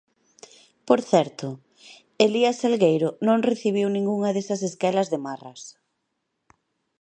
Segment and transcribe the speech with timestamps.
[0.87, 1.47] Por certo,
[2.25, 5.61] Elías Salgueiro non recibiu ningunha desas esquelas de marras...